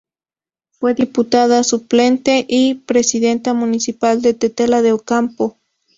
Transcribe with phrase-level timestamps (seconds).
[0.71, 5.59] Fue diputada suplente y presidenta municipal de Tetela de Ocampo.